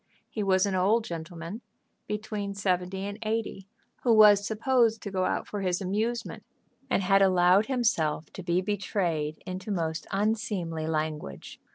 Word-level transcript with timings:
He 0.31 0.41
was 0.41 0.65
an 0.65 0.73
old 0.73 1.03
gentleman, 1.03 1.61
between 2.07 2.55
seventy 2.55 3.05
and 3.05 3.19
eighty, 3.21 3.67
who 4.01 4.11
was 4.15 4.43
supposed 4.47 5.03
to 5.03 5.11
go 5.11 5.25
out 5.25 5.47
for 5.47 5.61
his 5.61 5.79
amusement, 5.79 6.41
and 6.89 7.03
had 7.03 7.21
allowed 7.21 7.67
himself 7.67 8.33
to 8.33 8.41
be 8.41 8.61
betrayed 8.61 9.43
into 9.45 9.69
most 9.69 10.07
unseemly 10.11 10.87
language. 10.87 11.59